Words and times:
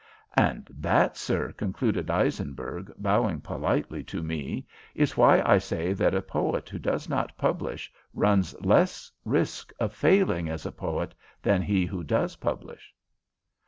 "And 0.35 0.67
that, 0.79 1.15
sir," 1.15 1.51
concluded 1.51 2.09
Eisenberg, 2.09 2.91
bowing 2.97 3.39
politely 3.39 4.03
to 4.05 4.23
me, 4.23 4.65
"is 4.95 5.15
why 5.15 5.43
I 5.43 5.59
say 5.59 5.93
that 5.93 6.15
a 6.15 6.23
poet 6.23 6.69
who 6.69 6.79
does 6.79 7.07
not 7.07 7.37
publish 7.37 7.93
runs 8.15 8.59
less 8.61 9.11
risk 9.25 9.71
of 9.79 9.93
failing 9.93 10.49
as 10.49 10.65
a 10.65 10.71
poet 10.71 11.13
than 11.43 11.61
he 11.61 11.85
who 11.85 12.03
does 12.03 12.37
publish." 12.37 12.95